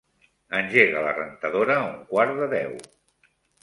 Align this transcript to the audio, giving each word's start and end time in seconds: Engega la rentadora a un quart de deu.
Engega 0.59 1.03
la 1.09 1.13
rentadora 1.19 1.77
a 1.83 1.87
un 1.93 2.03
quart 2.15 2.39
de 2.43 2.53
deu. 2.59 2.79